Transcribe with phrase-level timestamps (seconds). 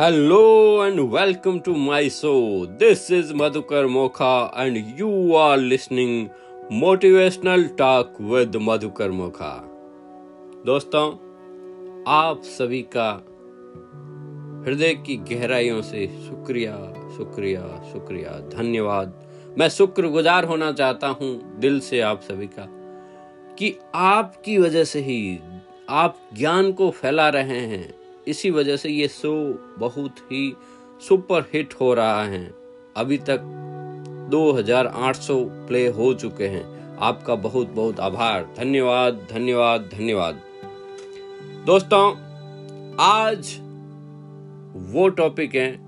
[0.00, 2.32] Hello and welcome to my show
[2.66, 6.26] this is Madhukar Mokha and you are listening
[6.72, 9.52] motivational talk with Madhukar Mokha
[10.66, 11.06] दोस्तों,
[12.08, 13.08] आप सभी का
[14.66, 16.76] हृदय की गहराइयों से शुक्रिया
[17.16, 19.14] शुक्रिया शुक्रिया। धन्यवाद।
[19.58, 22.68] मैं शुक्रगुजार होना चाहता हूँ दिल से आप सभी का
[23.58, 25.38] कि आपकी वजह से ही
[25.88, 29.34] आप ज्ञान को फैला रहे हैं। इसी वजह से ये शो
[29.78, 30.56] बहुत ही
[31.08, 32.54] सुपर हिट हो रहा है।
[32.96, 33.40] अभी तक
[34.30, 40.40] 2800 प्ले हो चुके हैं। आपका बहुत बहुत आभार। धन्यवाद धन्यवाद धन्यवाद।
[41.66, 42.16] दोस्तों,
[43.00, 43.60] आज
[44.94, 45.78] वो टॉपिक है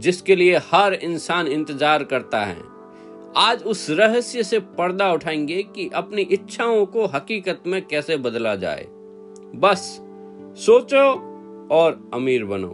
[0.00, 2.56] जिसके लिए हर इंसान इंतज़ार करता है।
[3.36, 8.86] आज उस रहस्य से पर्दा उठाएँगे कि अपनी इच्छाओं को हकीकत में कैसे बदला जाए।
[9.56, 10.00] बस
[10.56, 11.06] सोचो
[11.74, 12.68] और अमीर बनो।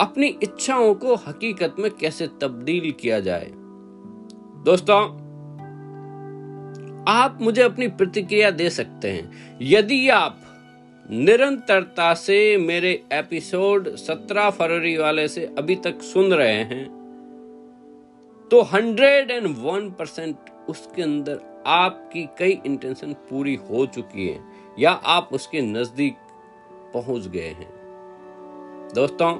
[0.00, 3.50] अपनी इच्छाओं को हकीकत में कैसे तब्दील किया जाए?
[4.64, 5.00] दोस्तों,
[7.08, 10.40] आप मुझे अपनी प्रतिक्रिया दे सकते हैं। यदि आप
[11.08, 16.86] निरंतरता से मेरे एपिसोड 17 फरवरी वाले से अभी तक सुन रहे हैं
[18.50, 20.36] तो 101 परसेंट
[20.68, 24.40] उसके अंदर आपकी कई इंटेंशन पूरी हो चुकी है,
[24.78, 26.16] या आप उसके नज़दीक
[26.94, 27.70] पहुँच गए हैं।
[28.94, 29.38] दोस्तों,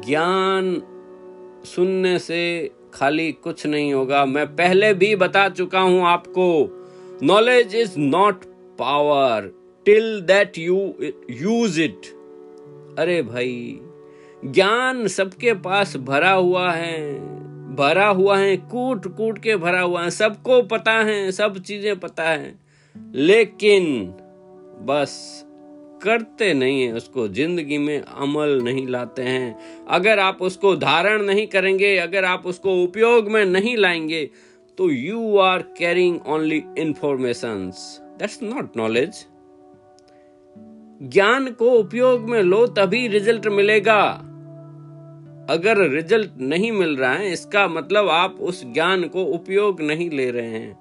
[0.00, 0.82] ज्ञान
[1.64, 6.78] सुनने से खाली कुछ नहीं होगा। मैं पहले भी बता चुका हूँ आपको
[7.22, 8.44] knowledge is not
[8.78, 9.50] power
[9.84, 10.94] till that you
[11.30, 12.00] use it
[12.98, 13.80] अरे भाई,
[14.44, 17.14] ज्ञान सबके पास भरा हुआ है।
[17.74, 22.22] भरा हुआ है कूट कूट के भरा हुआ है। सबको पता है, सब चीज़ें पता
[22.22, 22.58] है।
[23.14, 24.06] लेकिन
[24.82, 25.44] बस
[26.02, 31.46] करते नहीं है, उसको ज़िंदगी में अमल नहीं लाते हैं। अगर आप उसको धारण नहीं
[31.46, 34.24] करेंगे, अगर आप उसको उपयोग में नहीं लाएँगे
[34.78, 37.70] तो you are carrying only information
[38.18, 39.24] that's not knowledge
[41.04, 44.02] ज्ञान को उपयोग में लो, तभी रिज़ल्ट मिलेगा।
[45.50, 50.30] अगर रिज़ल्ट नहीं मिल रहा है, इसका मतलब आप उस ज्ञान को उपयोग नहीं ले
[50.30, 50.78] रहे हैं।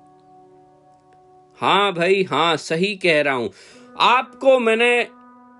[1.57, 3.49] हाँ भाई हाँ सही कह रहा हूँ।
[3.99, 5.07] आपको मैंने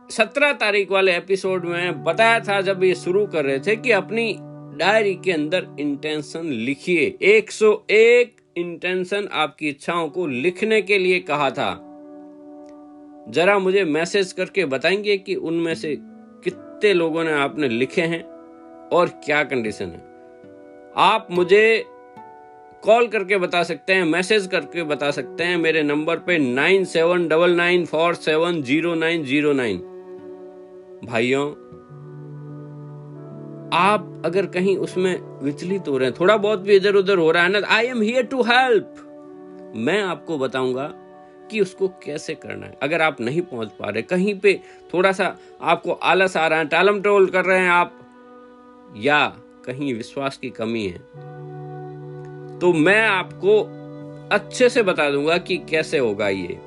[0.10, 4.38] सत्रह तारीख वाले एपिसोड में बताया था जब ये शुरू कर रहे थे कि अपनी
[4.78, 8.28] डायरी के अंदर इंटेंशन लिखिए। 101
[8.58, 11.88] इंटेंशन आपकी इच्छाओं को लिखने के लिए कहा था।
[13.30, 15.98] जरा मुझे मैसेज करके बताएँगे कि उनमें से
[16.44, 18.24] कितने लोगों ने आपने लिखे हैं
[18.90, 20.12] और क्या कंडीशन है।
[20.98, 21.86] आप मुझे
[22.84, 27.28] कॉल करके बता सकते हैं मैसेज करके बता सकते हैं, मेरे नंबर पे nine seven
[27.28, 29.78] double nine four seven zero nine zero nine.
[31.06, 31.50] भाइयों,
[33.74, 37.44] आप अगर कहीं उसमें विचलित हो रहे हैं, थोड़ा बहुत भी इधर उधर हो रहा
[37.44, 38.96] है ना I am here to help
[39.76, 40.92] मैं आपको बताऊँगा
[41.52, 44.60] कि उसको कैसे करना है। अगर आप नहीं पहुँच पा रहे, कहीं पे
[44.94, 47.98] थोड़ा सा आपको आलस आ रहा है, टालम टोल कर रहे हैं आप,
[48.98, 49.26] या
[49.66, 51.00] कहीं विश्वास की कमी है
[52.62, 53.62] तो मैं आपको
[54.32, 56.60] अच्छे से बता दूँगा कि कैसे होगा ये।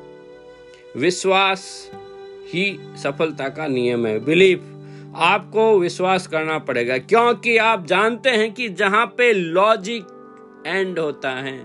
[0.96, 1.90] विश्वास
[2.54, 4.64] ही सफलता का नियम है। बिलीफ
[5.16, 11.56] आपको विश्वास करना पड़ेगा, क्योंकि आप जानते हैं कि जहाँ पे लॉजिक एंड होता है,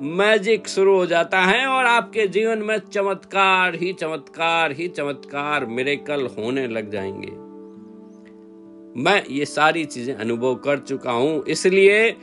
[0.00, 5.66] मैजिक शुरू हो जाता है और आपके जीवन में चमत्कार ही चमत्कार ही चमत्कार
[6.08, 7.30] कल होने लग जाएँगे।
[9.02, 12.16] मैं ये सारी चीज़ें अनुभव कर चुका हूँ, इसलिए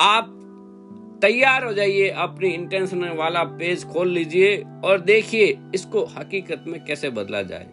[0.00, 0.30] आप
[1.22, 7.10] तैयार हो जाइए, अपनी इंटेंशन वाला पेज खोल लीजिए और देखिए इसको हकीकत में कैसे
[7.10, 7.66] बदला जाए।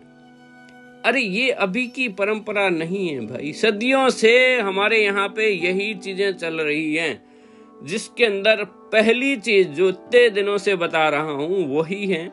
[1.05, 6.31] अरे, ये अभी की परंपरा नहीं है भाई। सदियों से हमारे यहाँ पे यही चीज़ें
[6.33, 7.21] चल रही हैं,
[7.83, 8.63] जिसके अंदर
[8.93, 12.31] पहली चीज़ जो इतने दिनों से बता रहा हूँ, वही है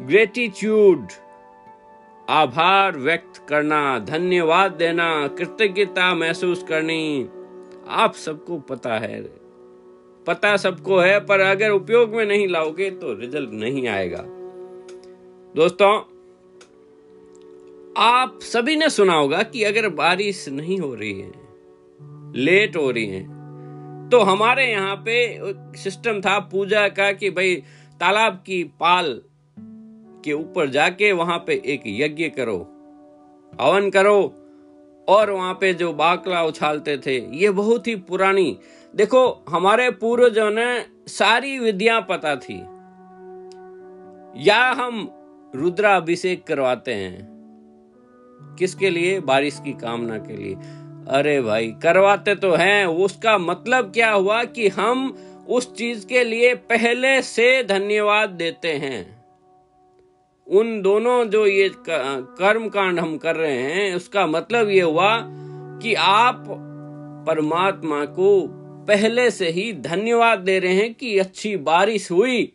[0.00, 1.08] ग्रेटिट्यूड
[2.28, 7.26] आभार व्यक्त करना, धन्यवाद देना, कृतज्ञता महसूस करनी
[7.86, 9.22] आप सबको पता है।
[10.26, 14.24] पता सबको है, पर अगर उपयोग में नहीं लाओगे तो रिज़ल्ट नहीं आएगा।
[15.54, 15.92] दोस्तों,
[17.98, 21.32] आप सभी ने सुना होगा कि अगर बारिश नहीं हो रही है,
[22.36, 23.22] लेट हो रही है
[24.10, 25.16] तो हमारे यहाँ पे
[25.78, 27.54] सिस्टम था पूजा का कि भाई
[28.00, 29.20] तालाब की पाल
[30.24, 32.56] के ऊपर जाके वहाँ पे एक यज्ञ करो,
[33.52, 34.22] हवन करो
[35.08, 38.58] और वहाँ पे जो बाकला उछालते थे, ये बहुत ही पुरानी।
[38.96, 42.60] देखो, हमारे पूर्वजों ने सारी विधियाँ पता थी।
[44.48, 45.08] या हम
[45.54, 47.34] रुद्राभिषेक करवाते हैं।
[48.58, 49.20] किसके लिए?
[49.20, 50.54] बारिश की कामना के लिए।
[51.08, 55.18] अरे भाई, करवाते तो हैं। उसका मतलब क्या हुआ कि हम
[55.48, 59.23] उस चीज़ के लिए पहले से धन्यवाद देते हैं।
[60.46, 65.16] उन दोनों जो ये कर्म कांड हम कर रहे हैं, उसका मतलब ये हुआ
[65.82, 66.44] कि आप
[67.26, 68.46] परमात्मा को
[68.88, 72.52] पहले से ही धन्यवाद दे रहे हैं कि अच्छी बारिश हुई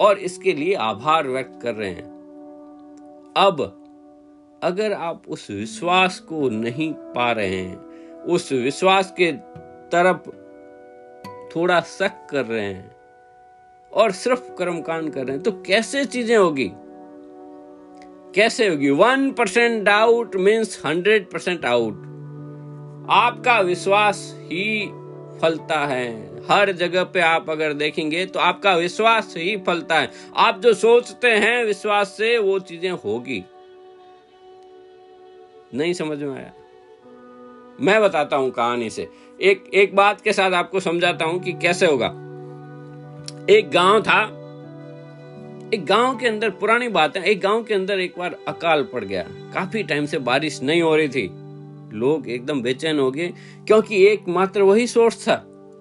[0.00, 2.08] और इसके लिए आभार व्यक्त कर रहे हैं।
[3.36, 3.62] अब,
[4.62, 7.76] अगर आप उस विश्वास को नहीं पा रहे हैं,
[8.24, 9.32] उस विश्वास के
[9.92, 10.30] तरफ़
[11.56, 12.90] थोड़ा शक कर रहे हैं
[13.92, 16.70] और सिर्फ़ कर्मकांड कर रहे हैं तो कैसे चीज़ें होगी?
[18.34, 18.90] कैसे होगी?
[18.90, 22.08] One percent doubt means hundred percent out
[23.10, 24.86] आपका विश्वास ही
[25.42, 30.60] फलता है। हर जगह पे आप अगर देखेंगे तो आपका विश्वास ही फलता है। आप
[30.60, 33.44] जो सोचते हैं विश्वास से, वो चीज़ें होगी।
[35.74, 36.52] नहीं समझ में आया?
[37.80, 39.08] मैं बताता हूँ कहानी से।
[39.40, 42.06] एक एक बात के साथ आपको समझाता हूँ कि कैसे होगा।
[43.50, 44.39] एक गाँव था
[45.74, 49.04] एक गाँव के अंदर पुरानी बात है, एक गाँव के अंदर एक बार अकाल पड़
[49.04, 49.22] गया।
[49.54, 51.22] काफ़ी टाइम से बारिश नहीं हो रही थी।
[51.92, 53.26] लोग एकदम बेचैन हो गए,
[53.66, 55.34] क्योंकि एकमात्र वही सोर्स था।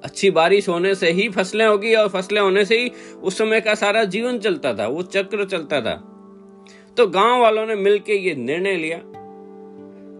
[0.03, 2.91] अच्छी बारिश होने से ही फ़सलें होगी और फ़सलें होने से ही
[3.23, 5.95] उस समय का सारा जीवन चलता था, वो चक्र चलता था।
[6.97, 8.99] तो गाँव वालों ने मिलकर ये निर्णय लिया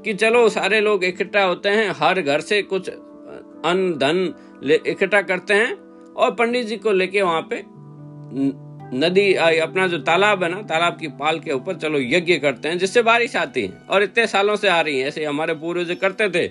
[0.04, 4.34] कि चलो, सारे लोग इकट्ठा होते हैं, हर घर से कुछ अन्न, धन
[4.88, 5.74] इकट्ठा करते हैं
[6.14, 7.64] और पंडित जी को लेके वहाँ पे
[8.94, 12.78] नदी अपना जो तालाब है ना, तालाब की पाल के ऊपर चलो यज्ञ करते हैं,
[12.78, 16.30] जिससे बारिश आती है, और इतने सालों से आ रही है, ऐसे हमारे पूर्वज करते
[16.30, 16.48] थे।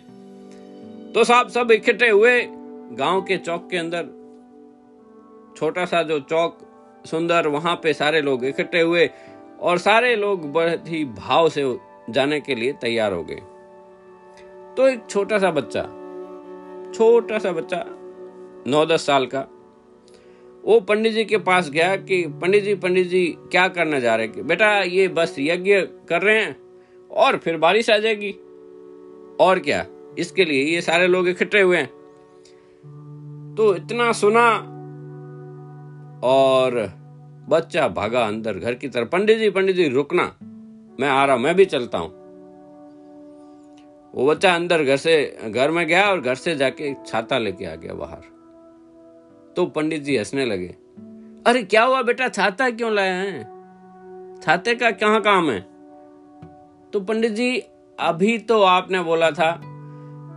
[1.13, 2.41] तो साहब, सब इकट्ठे हुए,
[2.93, 4.07] गाँव के चौक के अंदर,
[5.57, 6.59] छोटा सा जो चौक
[7.07, 9.11] सुंदर, वहाँ पे सारे लोग इकट्ठे हुए,
[9.61, 11.65] और सारे लोग बहुत ही भाव से
[12.11, 13.43] जाने के लिए तैयार हो गए।
[14.77, 15.83] तो एक छोटा सा बच्चा,
[16.95, 17.85] छोटा सा बच्चा,
[18.67, 19.47] नौ दस साल का
[20.65, 24.27] वो पंडित जी के पास गया कि, पंडित जी पंडित जी, क्या करने जा रहे
[24.27, 24.47] हैं?
[24.47, 26.57] बेटा, ये बस यज्ञ कर रहे हैं
[27.11, 28.31] और फिर बारिश आ जाएगी।
[29.41, 29.87] और क्या?
[30.19, 31.87] इसके लिए ये सारे लोग इकट्ठे हुए हैं।
[33.59, 34.51] तो इतना सुना
[36.25, 36.93] और
[37.49, 40.37] बच्चा भागा अंदर घर की तरफ़। पंडित जी पंडित जी, रुकना,
[41.01, 42.19] मैं आ रहा हूँ, मैं भी चलता हूँ।
[44.15, 47.75] वो बच्चा अंदर घर से, घर में गया और घर से जाके छाता लेके आ
[47.75, 48.38] गया बाहर।
[49.59, 50.69] तो पंडित जी हंसने लगे।
[51.47, 52.29] अरे, क्या हुआ बेटा?
[52.29, 53.43] छाता क्यों लाया है?
[54.41, 55.61] छाते का क्या काम है?
[56.93, 57.63] तो पंडित जी,
[58.01, 59.61] अभी तो आपने बोला था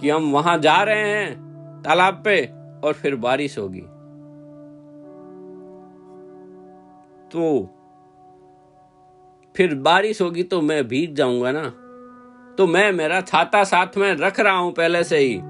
[0.02, 1.36] कि हम वहाँ जा रहे हैं,
[1.82, 2.46] तालाब पे,
[2.84, 3.82] और फिर बारिश होगी।
[7.32, 7.70] तो
[9.56, 11.70] फिर बारिश होगी तो मैं भीग जाऊँगा ना?
[12.56, 15.42] तो मैं मेरा छाता साथ में रख रहा हूँ पहले से ही।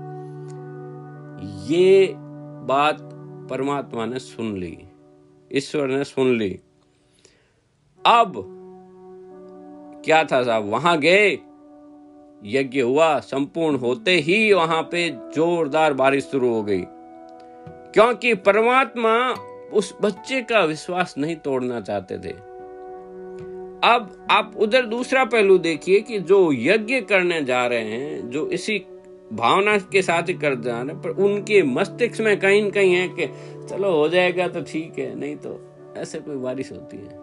[1.74, 2.14] ये
[2.66, 3.11] बात
[3.52, 4.78] परमात्मा ने सुन ली,
[5.54, 6.60] ईश्वर ने सुन ली।
[8.06, 8.58] अब
[10.06, 10.66] क्या था साहब?
[10.66, 11.40] वहाँ गए,
[12.44, 16.84] यज्ञ हुआ, संपूर्ण होते ही वहाँ पे जोरदार बारिश शुरू हो गई।
[17.94, 19.36] क्योंकि परमात्मा
[19.74, 22.34] उस बच्चे का विश्वास नहीं तोड़ना चाहते थे।
[23.84, 28.86] अब आप उधर दूसरा पहलू देखिए कि जो यज्ञ करने जा रहे हैं, जो इसी
[29.32, 33.28] भावना के साथ ही कर जाना पर उनके मस्तिष्क में कहीं ना कहीं है कि
[33.68, 35.60] चलो हो जाएगा तो ठीक है, नहीं तो
[35.98, 37.20] ऐसे कोई बारिश होती है।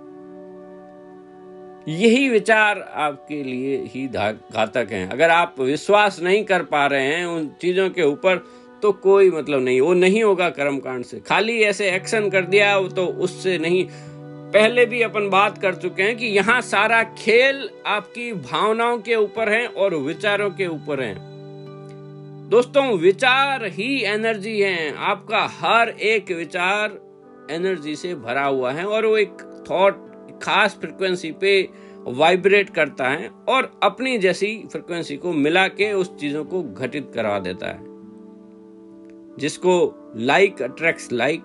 [1.91, 7.27] यही विचार आपके लिए ही घातक हैं। अगर आप विश्वास नहीं कर पा रहे हैं
[7.27, 8.37] उन चीज़ों के ऊपर
[8.83, 13.07] तो कोई मतलब नहीं, वो नहीं होगा कर्मकांड से। खाली ऐसे एक्शन कर दिया तो
[13.07, 13.87] उससे नहीं।
[14.53, 19.49] पहले भी अपन बात कर चुके हैं कि यहाँ सारा खेल आपकी भावनाओं के ऊपर
[19.49, 21.28] है और विचारों के ऊपर है।
[22.49, 26.99] दोस्तों, विचार ही एनर्जी है। आपका हर एक विचार
[27.51, 31.69] एनर्जी से भरा हुआ है और वो एक थॉट खास फ्रिक्वेंसी पे
[32.05, 37.39] वाइब्रेट करता है और अपनी जैसी फ्रिक्वेंसी को मिला के उस चीज़ों को घटित करवा
[37.39, 37.79] देता है।
[39.37, 41.43] जिसको लाइक अट्रैक्ट लाइक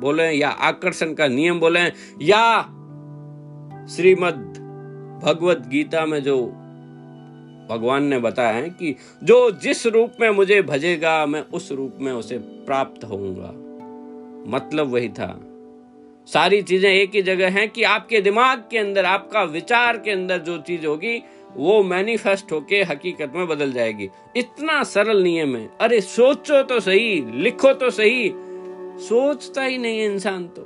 [0.00, 1.80] बोले या आकर्षण का नियम बोले
[2.22, 2.62] या
[3.86, 4.40] श्रीमद
[5.24, 6.52] भगवत गीता में जो
[7.70, 12.12] भगवान ने बताया है कि जो जिस रूप में मुझे भजेगा, मैं उस रूप में
[12.12, 13.70] उसे प्राप्त होऊँगा।
[14.50, 15.46] मतलब वही था।
[16.26, 20.38] सारी चीज़ें एक ही जगह हैं कि आपके दिमाग के अंदर, आपका विचार के अंदर
[20.38, 21.22] जो चीज़ होगी,
[21.56, 27.24] वो मैनिफेस्ट होके हकीकत में बदल जाएगी। इतना सरल नियम है। अरे सोचो तो सही,
[27.34, 28.32] लिखो तो सही।
[29.00, 30.62] सोचता ही नहीं इंसान तो।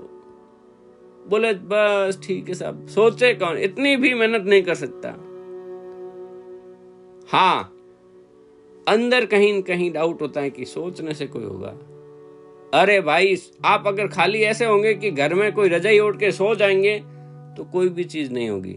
[1.29, 3.59] बोले, बस ठीक है साहब, सोचे कौन?
[3.59, 5.24] इतनी भी मेहनत नहीं कर सकता।
[7.35, 7.63] हाँ
[8.89, 11.69] अंदर कहीं कहीं डाउट होता है कि सोचने से कोई होगा।
[12.81, 16.55] अरे भाई, आप अगर खाली ऐसे होंगे कि घर में कोई रजाई उठ के सो
[16.55, 16.99] जाएँगे
[17.57, 18.77] तो कोई भी चीज़ नहीं होगी।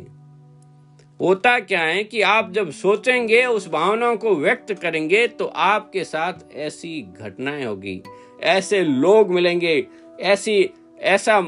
[1.22, 6.34] होता क्या है कि आप जब सोचेंगे, उस भावनाओं को व्यक्त करेंगे तो आपके साथ
[6.54, 8.02] ऐसी घटनाएँ होगी।
[8.42, 9.88] ऐसे लोग मिलेंगे,
[10.20, 11.42] ऐसी, ऐसा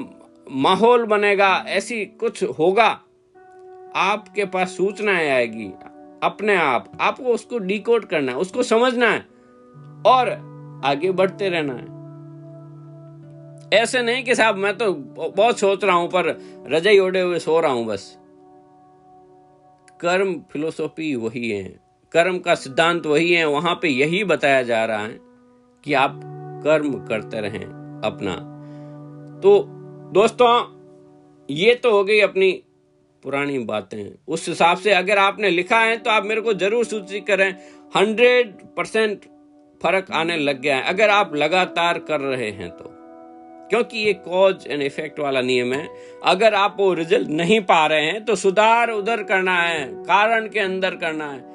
[0.51, 3.01] माहौल बनेगा, ऐसी कुछ होगा।
[3.96, 5.72] आपके पास सूचनाएँ आएगी।
[6.24, 9.20] अपने आप, आपको उसको डिकोड करना है, उसको समझना है
[10.06, 10.30] और
[10.86, 11.98] आगे बढ़ते रहना है।
[13.74, 17.60] ऐसे नहीं कि साहब, मैं तो बहुत सोच रहा हूँ, पर रजाई ओढ़े हुए सो
[17.60, 18.18] रहा हूँ बस।
[20.02, 21.80] कर्म फिलोसॉफी वही है,
[22.12, 25.20] कर्म का सिद्धांत वही है, वहाँ पे यही बताया जा रहा है
[25.84, 26.20] कि आप
[26.64, 27.66] कर्म करते रहें
[28.06, 28.36] अपना।
[29.42, 29.64] तो
[30.14, 30.52] दोस्तों,
[31.50, 32.52] ये तो हो गई अपनी
[33.24, 37.26] पुरानी बातें उस हिसाब से अगर आपने लिखा है तो आप मेरे को ज़रूर सूचित
[37.28, 37.56] करें,
[37.94, 39.26] हंड्रेड परसेंट
[39.82, 42.96] फ़र्क आने लग गया है। अगर आप लगातार कर रहे हैं तो।
[43.70, 45.88] क्योंकि ये कॉज एंड इफ़ेक्ट वाला नियम है।
[46.26, 50.60] अगर आप वो रिज़ल्ट नहीं पा रहे हैं तो सुधार उधर करना है, कारण के
[50.60, 51.48] अंदर करना है।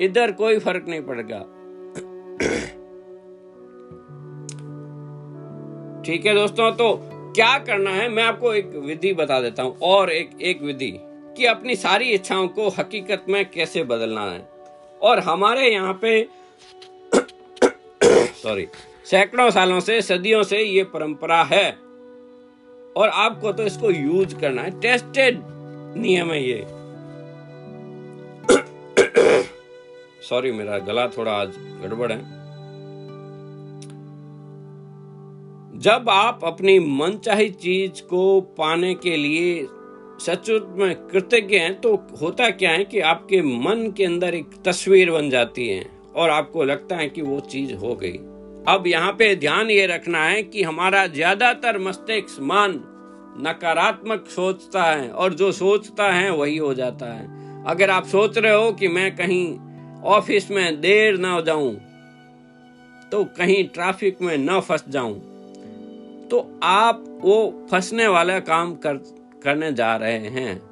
[0.00, 1.38] इधर कोई फ़र्क नहीं पड़ेगा।
[6.02, 10.10] ठीक है दोस्तों तो क्या करना है, मैं आपको एक विधि बता देता हूँ, और
[10.10, 10.98] एक एक विधि
[11.36, 14.48] कि अपनी सारी इच्छाओं को हकीकत में कैसे बदलना है।
[15.02, 16.28] और हमारे यहाँ पे
[18.42, 18.68] सॉरी,
[19.04, 21.78] सैकड़ों सालों से, सदियों से ये परंपरा है।
[22.96, 25.40] और आपको तो इसको यूज़ करना है, टेस्टेड
[25.96, 26.60] नियम है ये।
[30.28, 32.39] सॉरी, मेरा गला थोड़ा आज गड़बड़ है।
[35.80, 39.66] जब आप अपनी मनचाही चीज़ को पाने के लिए
[40.20, 45.10] सचुत में कृतज्ञ हैं तो होता क्या है कि आपके मन के अंदर एक तस्वीर
[45.10, 45.84] बन जाती है
[46.16, 48.12] और आपको लगता है कि वो चीज़ हो गई।
[48.68, 52.80] अब यहाँ पे ध्यान ये रखना है कि हमारा ज़्यादातर मस्तिष्क मन
[53.46, 58.54] नकारात्मक सोचता है और जो सोचता है वही हो जाता है। अगर आप सोच रहे
[58.54, 61.74] हो कि मैं कहीं ऑफ़िस में देर ना जाऊँ
[63.12, 65.29] तो कहीं ट्रैफ़िक में न फंस जाऊँ
[66.30, 68.94] तो आप वो फंसने वाला काम कर,
[69.42, 70.70] करने जा रहे हैं।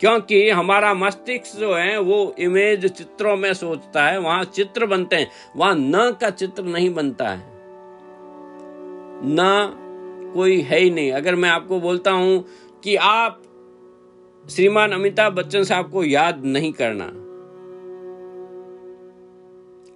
[0.00, 5.30] क्योंकि हमारा मस्तिष्क जो है, वो इमेज चित्रों में सोचता है, वहाँ चित्र बनते हैं,
[5.56, 7.50] वहाँ न का चित्र नहीं बनता है।
[9.24, 9.70] न
[10.34, 12.44] कोई है ही नहीं। अगर मैं आपको बोलता हूँ
[12.84, 13.42] कि आप
[14.50, 17.19] श्रीमान अमिताभ बच्चन साहब को याद नहीं करना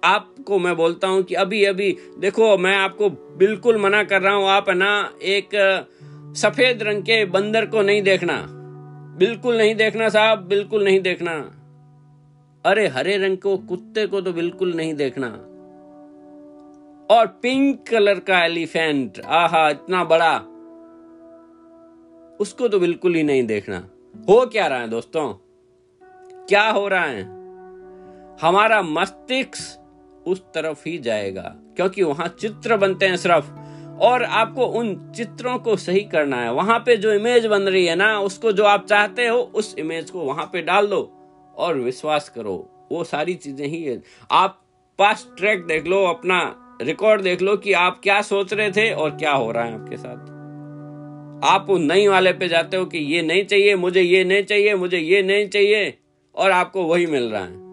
[0.05, 4.47] आपको मैं बोलता हूँ कि अभी अभी, देखो, मैं आपको बिल्कुल मना कर रहा हूँ,
[4.47, 5.49] आप ना, एक
[6.37, 8.45] सफ़ेद रंग के बंदर को नहीं देखना।
[9.17, 11.51] बिल्कुल नहीं देखना साहब, बिल्कुल नहीं देखना।
[12.65, 15.27] अरे, हरे रंग को, कुत्ते को तो बिल्कुल नहीं देखना।
[17.15, 20.37] और पिंक कलर का एलिफेंट, आहा, इतना बड़ा,
[22.39, 23.77] उसको तो बिल्कुल ही नहीं देखना।
[24.29, 25.33] हो क्या रहा है दोस्तों?
[26.45, 27.23] क्या हो रहा है?
[28.41, 29.81] हमारा मस्तिष्क
[30.27, 33.45] उस तरफ़ ही जाएगा, क्योंकि वहाँ चित्र बनते हैं सिर्फ़।
[34.01, 37.95] और आपको उन चित्रों को सही करना है। वहाँ पे जो इमेज बन रही है
[37.95, 41.11] ना, उसको जो आप चाहते हो, उस इमेज को वहाँ पे डाल दो
[41.57, 44.61] और विश्वास करो। वो सारी चीज़ें ही है। आप
[44.99, 49.09] पास ट्रैक देख लो, अपना रिकॉर्ड देख लो कि आप क्या सोच रहे थे और
[49.09, 50.35] क्या हो रहा है आपके साथ।
[51.43, 54.97] आप नई वाले पे जाते हो कि ये नहीं चाहिए, मुझे ये नहीं चाहिए, मुझे
[54.97, 55.97] ये नहीं चाहिए
[56.35, 57.64] और आपको वही मिल रहा है।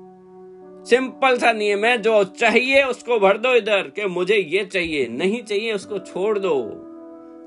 [0.84, 5.42] सिंपल सा नियम है, जो चाहिए उसको भर दो इधर, कि मुझे ये चाहिए, नहीं
[5.42, 6.88] चाहिए उसको छोड़ दो।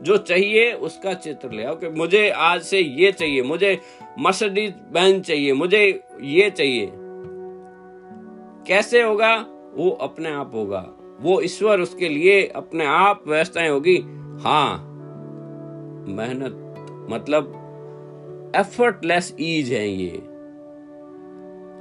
[0.03, 3.79] जो चाहिए उसका चित्र ले आओ, कि मुझे आज से ये चाहिए, मुझे
[4.19, 6.91] मर्सिडीज बैन चाहिए, मुझे ये चाहिए।
[8.67, 9.45] कैसे होगा?
[9.73, 13.97] वो अपने आप होगा। वो ईश्वर उसके लिए अपने आप व्यवस्थाएँ होगी।
[14.43, 14.91] हाँ
[16.07, 16.61] मेहनत
[17.09, 17.61] मतलब
[18.55, 20.34] एफर्टलेस ईज है ये।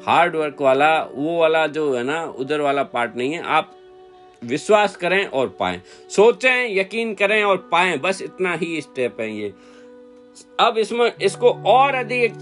[0.07, 3.77] हार्ड वर्क वाला, वो वाला जो है ना, उधर वाला पार्ट नहीं है। आप
[4.45, 9.53] विश्वास करें और पाएँ। सोचें, यकीन करें और पाएँ। बस इतना ही स्टेप है ये।
[10.61, 12.33] अब इसमें, इसको और अधिक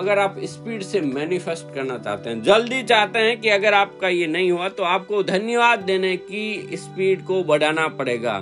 [0.00, 4.26] अगर आप स्पीड से मैनिफेस्ट करना चाहते हैं, जल्दी चाहते हैं कि अगर आपका ये
[4.26, 8.38] नहीं हुआ तो आपको धन्यवाद देने की स्पीड को बढ़ाना पड़ेगा।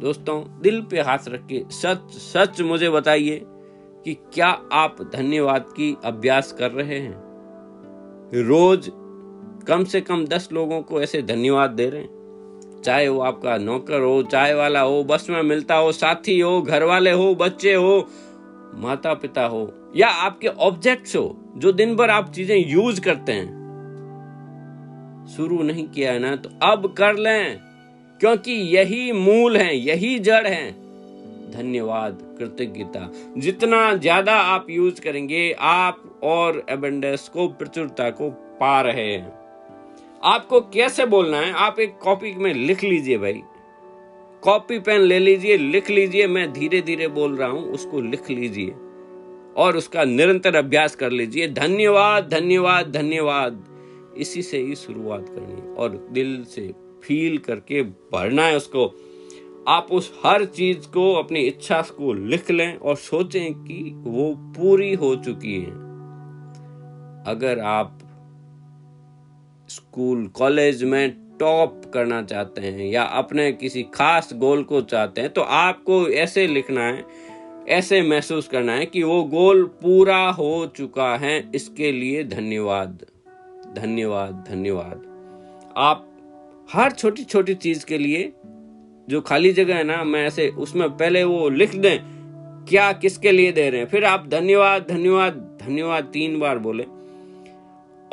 [0.00, 3.40] दोस्तों, दिल पे हाथ रख के सच सच मुझे बताइए
[4.04, 7.29] कि क्या आप धन्यवाद की अभ्यास कर रहे हैं?
[8.34, 8.90] रोज
[9.68, 14.00] कम से कम दस लोगों को ऐसे धन्यवाद दे रहे हैं। चाहे वो आपका नौकर
[14.00, 18.08] हो चाय वाला हो, बस में मिलता हो, साथी हो घर वाले हो, बच्चे हो
[18.74, 23.58] माता पिता हो, या आपके ऑब्जेक्ट्स हो, जो दिन भर आप चीज़ें यूज़ करते हैं।
[25.36, 27.58] शुरू नहीं किया है ना तो अब कर लें,
[28.20, 30.70] क्योंकि यही मूल है, यही जड़ है।
[31.50, 39.12] धन्यवाद, कृतज्ञता। जितना ज़्यादा आप यूज़ करेंगे, आप और एबेंडेंस को प्रचुरता को पा रहे
[39.12, 39.40] हैं।
[40.24, 41.52] आपको कैसे बोलना है?
[41.52, 43.42] आप एक कॉपी में लिख लीजिए भाई।
[44.42, 48.74] कॉपी पेन ले लीजिए, लिख लीजिए, मैं धीरे धीरे बोल रहा हूँ, उसको लिख लीजिए।
[49.56, 53.64] और उसका निरंतर अभ्यास कर लीजिए। धन्यवाद धन्यवाद धन्यवाद।
[54.16, 58.94] इसी से ही शुरुआत करनी और दिल से फील करके भरना है उसको।
[59.68, 64.92] आप उस हर चीज़ को अपनी इच्छा को लिख लें और सोचें कि वो पूरी
[64.94, 65.70] हो चुकी है।
[67.26, 67.98] अगर आप
[69.68, 75.32] स्कूल, कॉलेज में टॉप करना चाहते हैं या अपने किसी खास गोल को चाहते हैं
[75.32, 77.04] तो आपको ऐसे लिखना है,
[77.68, 83.04] ऐसे महसूस करना है कि वो गोल पूरा हो चुका है। इसके लिए धन्यवाद
[83.76, 85.02] धन्यवाद धन्यवाद।
[85.76, 86.06] आप
[86.72, 88.32] हर छोटी छोटी चीज़ के लिए
[89.10, 91.98] जो खाली जगह है ना, मैं ऐसे उसमें पहले वो लिख दें,
[92.66, 96.84] क्या किसके लिए दे रहे हैं। फिर आप धन्यवाद धन्यवाद धन्यवाद तीन बार बोले।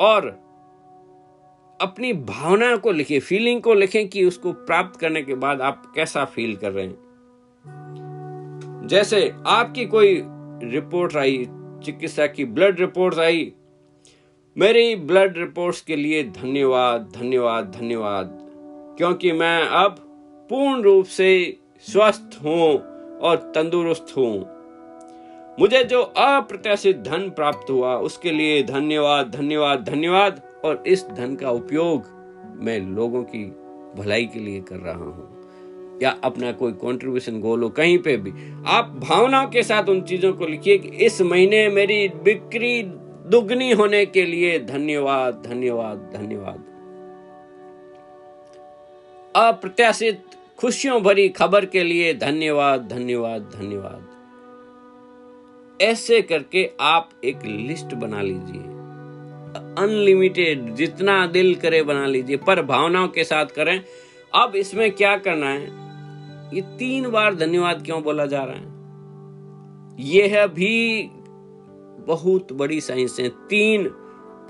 [0.00, 0.26] और
[1.80, 6.24] अपनी भावना को लिखें फीलिंग को लिखें कि उसको प्राप्त करने के बाद आप कैसा
[6.24, 6.96] फील कर रहे हैं।
[8.86, 10.20] जैसे आपकी कोई
[10.64, 11.46] रिपोर्ट आई,
[11.84, 13.52] चिकित्सा की ब्लड रिपोर्ट आई,
[14.56, 18.38] मेरी ब्लड रिपोर्ट्स के लिए धन्यवाद धन्यवाद धन्यवाद,
[18.98, 20.04] क्योंकि मैं अब
[20.50, 22.74] पूर्ण रूप से स्वस्थ हूँ
[23.18, 24.58] और तंदुरुस्त हूँ।
[25.60, 31.50] मुझे जो अप्रत्याशित धन प्राप्त हुआ, उसके लिए धन्यवाद धन्यवाद धन्यवाद और इस धन का
[31.50, 32.04] उपयोग
[32.60, 33.44] मैं लोगों की
[33.96, 38.30] भलाई के लिए कर रहा हूँ। या अपना कोई कंट्रीब्यूशन गोल हो, कहीं पे भी।
[38.66, 42.82] आप भावनाओं के साथ उन चीज़ों को लिखिए कि इस महीने मेरी बिक्री
[43.30, 46.64] दुगनी होने के लिए धन्यवाद धन्यवाद धन्यवाद।
[49.36, 50.22] अप्रत्याशित
[50.58, 54.08] खुशियों भरी खबर के लिए धन्यवाद धन्यवाद धन्यवाद।
[55.82, 58.62] ऐसे करके आप एक लिस्ट बना लीजिए।
[59.78, 63.84] अनलिमिटेड, जितना दिल करे बना लीजिए। पर भावनाओं के साथ करें।
[64.34, 65.64] अब इसमें क्या करना है?
[66.56, 68.66] ये तीन बार धन्यवाद क्यों बोला जा रहा है?
[70.00, 71.08] यह भी
[72.06, 73.90] बहुत बड़ी साइंस है। तीन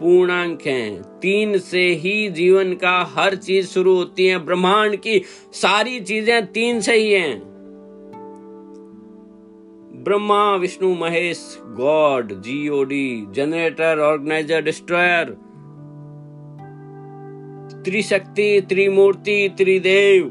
[0.01, 6.01] पूर्णांक। हैं तीन से ही जीवन का हर चीज़ शुरू होती है। ब्रह्मांड की सारी
[6.01, 7.49] चीज़ें तीन से ही हैं।
[10.05, 15.37] Brahma, Vishnu, Mahesh, God G O D generator, organiser, destroyer,
[17.85, 20.25] त्रिशक्ति, त्रिमूर्ति, त्रिदेव,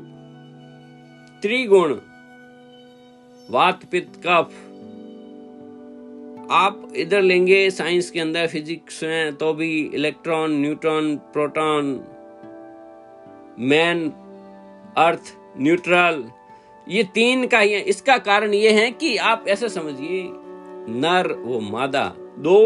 [1.41, 1.95] त्रिगुण
[3.49, 4.53] वात पित्त कफ
[6.51, 11.85] आप इधर लेंगे साइंस के अंदर, फिजिक्स में तो भी electron, neutron, proton,
[13.59, 14.07] man,
[14.97, 16.23] earth, neutral,
[16.87, 20.23] ये तीन का ही है इसका कारण ये है कि आप ऐसे समझिए,
[20.91, 22.05] नर वो मादा,
[22.39, 22.59] दो,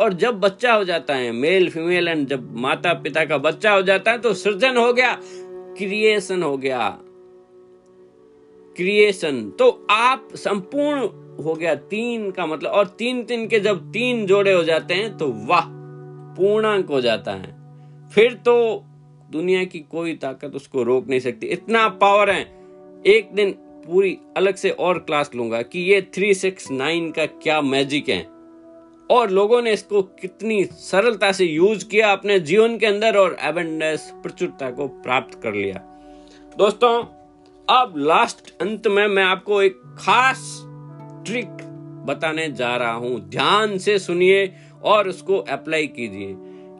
[0.00, 3.82] और जब बच्चा हो जाता है, मेल, फीमेल, एंड जब माता पिता का बच्चा हो
[3.82, 5.16] जाता है तो सृजन हो गया,
[5.78, 6.88] क्रिएशन हो गया,
[8.76, 14.24] क्रिएशन तो आप संपूर्ण हो गया तीन का मतलब और तीन तीन के जब तीन
[14.26, 15.64] जोड़े हो जाते हैं तो वाह,
[16.36, 17.56] पूर्णांक हो जाता है।
[18.10, 18.84] फिर तो
[19.32, 22.42] दुनिया की कोई ताकत उसको रोक नहीं सकती। इतना पावर है,
[23.06, 23.50] एक दिन
[23.86, 28.20] पूरी अलग से और क्लास लूँगा कि ये थ्री सिक्स नाइन का क्या मैजिक है।
[29.10, 34.10] और लोगों ने इसको कितनी सरलता से यूज़ किया अपने जीवन के अंदर और एबेंडेंस
[34.22, 35.80] प्रचुरता को प्राप्त कर लिया।
[36.58, 37.02] दोस्तों,
[37.68, 40.40] अब लास्ट अंत में मैं आपको एक खास
[41.28, 41.48] ट्रिक
[42.06, 46.34] बताने जा रहा हूँ। ध्यान से सुनिए और उसको अप्लाई कीजिए।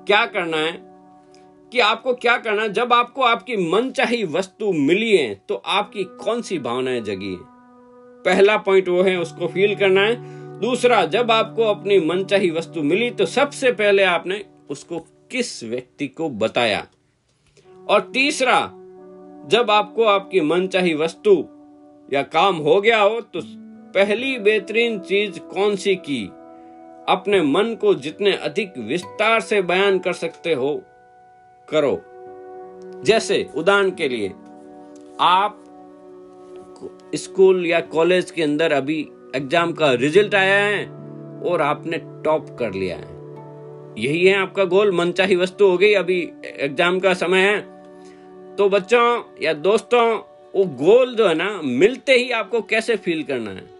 [0.06, 0.72] क्या करना है?
[1.72, 2.72] कि आपको क्या करना है?
[2.72, 7.38] जब आपको आपकी मन चाही वस्तु मिली है तो आपकी कौन सी भावनाएँ जगी है?
[8.24, 10.16] पहला पॉइंट वो है, उसको फील करना है।
[10.60, 14.98] दूसरा, जब आपको अपनी मन चाही वस्तु मिली तो सबसे पहले आपने उसको
[15.30, 16.86] किस व्यक्ति को बताया?
[17.88, 18.60] और तीसरा,
[19.46, 21.44] जब आपको आपकी मन चाही वस्तु
[22.12, 23.40] या काम हो गया हो तो
[23.94, 26.24] पहली बेहतरीन चीज़ कौन सी की?
[27.08, 30.74] अपने मन को जितने अधिक विस्तार से बयान कर सकते हो,
[31.68, 32.02] करो।
[33.04, 34.28] जैसे उदाहरण के लिए,
[35.20, 35.64] आप
[37.14, 39.00] स्कूल या कॉलेज के अंदर अभी
[39.36, 40.84] एग्ज़ाम का रिज़ल्ट आया है
[41.42, 43.16] और आपने टॉप कर लिया है।
[43.98, 47.60] यही है आपका गोल, मनचाही वस्तु हो गई अभी एग्ज़ाम का समय है।
[48.56, 50.04] तो बच्चों या दोस्तों,
[50.54, 53.77] वो गोल जो है ना, मिलते ही आपको कैसे फील करना है?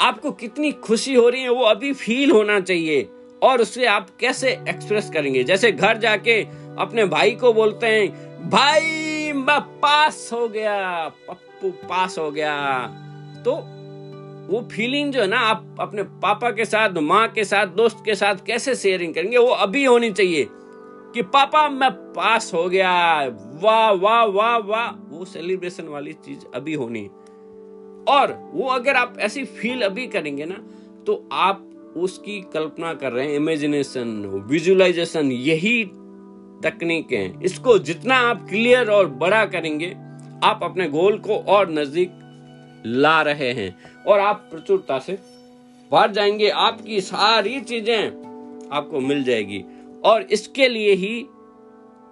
[0.00, 3.08] आपको कितनी खुशी हो रही है, वो अभी फील होना चाहिए।
[3.42, 5.44] और उसे आप कैसे एक्सप्रेस करेंगे?
[5.44, 6.42] जैसे घर जाके
[6.78, 8.08] अपने भाई को बोलते हैं,
[8.50, 8.82] भाई,
[9.32, 12.78] मैं पास हो गया, पप्पू पास हो गया।
[13.44, 13.52] तो
[14.52, 18.14] वो फीलिंग जो है ना, आप अपने पापा के साथ, माँ के साथ, दोस्त के
[18.14, 20.48] साथ कैसे शेयरिंग करेंगे, वो अभी होनी चाहिए
[21.14, 23.26] कि, पापा, मैं पास हो गया।
[23.62, 27.10] वाह वाह वाह वाह, वो सेलिब्रेशन वाली चीज़ अभी होनी।
[28.08, 30.54] और वो अगर आप ऐसी फील अभी करेंगे ना
[31.06, 34.08] तो आप उसकी कल्पना कर रहे हैं इमेजिनेशन
[34.50, 35.84] विजुअलाइजेशन यही
[36.64, 39.90] तकनीक है। इसको जितना आप क्लियर और बड़ा करेंगे,
[40.44, 45.18] आप अपने गोल को और नज़दीक ला रहे हैं और आप प्रचुरता से
[45.92, 49.64] बढ़ जाएँगे। आपकी सारी चीज़ें आपको मिल जाएगी।
[50.04, 51.24] और इसके लिए ही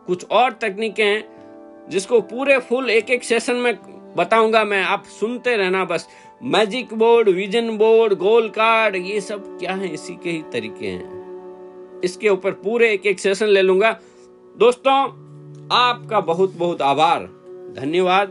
[0.06, 3.74] कुछ और तकनीकें हैं, जिसको पूरे फुल एक एक सेशन में
[4.16, 6.08] बताऊँगा मैं, आप सुनते रहना बस।
[6.42, 9.94] Magic board vision board goal card ये सब क्या है?
[9.94, 14.00] इसी के ही तरीके हैं। इसके ऊपर पूरे एक एक सेशन ले लूँगा।
[14.58, 14.98] दोस्तों,
[15.72, 17.22] आपका बहुत बहुत आभार।
[17.76, 18.28] धन्यवाद।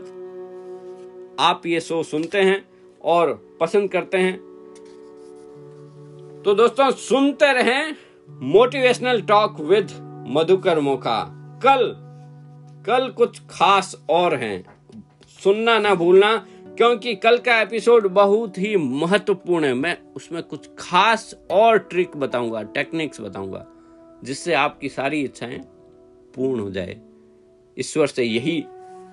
[1.40, 2.64] आप ये शो सुनते हैं
[3.04, 4.36] और पसंद करते हैं।
[6.44, 7.96] तो दोस्तों, सुनते रहें
[8.30, 9.88] motivational talk with
[10.28, 11.20] Madhukar Mokha
[11.62, 11.96] कल
[12.86, 14.71] कल कुछ खास और हैं।
[15.44, 21.34] सुनना ना भूलना, क्योंकि कल का एपिसोड बहुत ही महत्वपूर्ण है। मैं उसमें कुछ खास
[21.50, 23.66] और ट्रिक बताऊँगा, टेक्निक्स बताऊँगा,
[24.24, 25.58] जिससे आपकी सारी इच्छाएँ
[26.36, 27.00] पूर्ण हो जाए।
[27.78, 28.64] ईश्वर से यही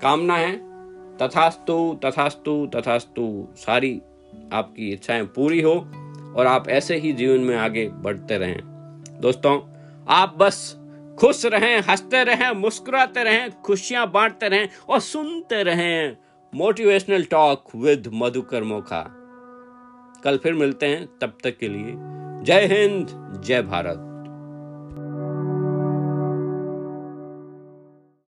[0.02, 0.70] कामना है।
[1.18, 4.02] तथास्तु तथास्तु तथास्तु, सारी
[4.54, 5.74] आपकी इच्छाएँ पूरी हो,
[6.38, 8.60] और आप ऐसे ही जीवन में आगे बढ़ते रहें।
[9.22, 9.62] दोस्तों,
[10.08, 10.79] आप बस
[11.20, 16.18] खुश रहें, हँसते रहें, मुस्कुराते रहें, खुशियाँ बांटते रहें और सुनते रहें
[16.56, 19.02] motivational talk with Madhukar Mokha.
[20.24, 21.94] कल फिर मिलते हैं, तब तक के लिए
[22.44, 23.08] जय हिंद,
[23.46, 24.09] जय भारत।